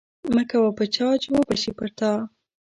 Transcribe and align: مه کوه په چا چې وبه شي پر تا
مه 0.35 0.43
کوه 0.49 0.69
په 0.77 0.83
چا 0.95 1.07
چې 1.21 1.27
وبه 1.33 1.55
شي 1.61 1.71
پر 1.77 1.89
تا 1.97 2.11